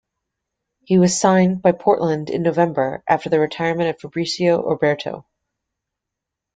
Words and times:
He 0.85 0.97
was 0.97 1.21
signed 1.21 1.61
by 1.61 1.73
Portland 1.73 2.31
in 2.31 2.41
November 2.41 3.03
after 3.07 3.29
the 3.29 3.39
retirement 3.39 3.89
of 3.91 3.99
Fabricio 3.99 4.59
Oberto. 4.59 5.25